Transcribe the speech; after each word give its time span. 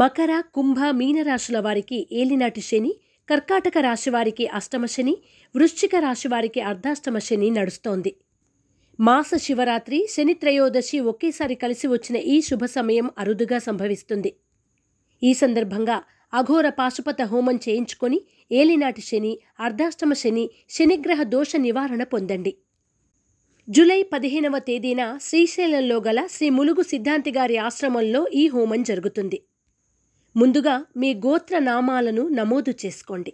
మకర 0.00 0.32
కుంభ 0.40 0.78
మీనరాశుల 0.98 1.58
వారికి 1.60 1.98
ఏలినాటి 2.12 2.60
శని 2.60 2.92
కర్కాటక 3.28 3.78
రాశి 3.78 4.10
వారికి 4.10 4.46
అష్టమ 4.46 4.84
శని 4.86 5.14
వృశ్చిక 5.54 5.96
రాశి 5.96 6.28
వారికి 6.28 6.60
అర్ధాష్టమ 6.60 7.18
శని 7.18 7.50
నడుస్తోంది. 7.50 8.12
మాస 9.00 9.30
శివరాత్రి 9.36 9.98
శని 10.14 10.34
త్రయోదశి 10.34 11.00
ఒకేసారి 11.00 11.54
కలిసి 11.54 11.86
వచ్చిన 11.88 12.16
ఈ 12.16 12.40
శుభ 12.40 12.64
సమయం 12.64 13.10
అరుదుగా 13.18 13.58
సంభవిస్తుంది. 13.58 14.32
ఈ 15.22 15.32
సందర్భంగా 15.34 16.02
అఘోర 16.32 16.68
పాశుపత 16.80 17.22
హోమం 17.22 17.56
చేయించుకొని 17.68 18.20
ఏలినాటి 18.50 19.00
శని 19.00 19.38
అర్ధాష్టమ 19.60 20.12
శని 20.12 20.50
శనిగ్రహ 20.70 21.22
దోష 21.22 21.56
నివారణ 21.56 22.02
పొందండి. 22.04 22.54
జూలై 23.68 24.02
పదిహేనవ 24.02 24.58
తేదీన 24.58 25.18
శ్రీశైలంలో 25.20 25.96
గల 25.96 26.20
శ్రీ 26.26 26.50
ములుగు 26.50 26.82
సిద్ధాంతి 26.82 27.30
గారి 27.30 27.56
ఆశ్రమంలో 27.56 28.26
ఈ 28.32 28.46
హోమం 28.48 28.82
జరుగుతుంది. 28.82 29.38
ముందుగా 30.36 30.74
మీ 30.96 31.14
గోత్ర 31.14 31.58
నామాలను 31.58 32.22
నమోదు 32.28 32.70
చేసుకోండి. 32.84 33.32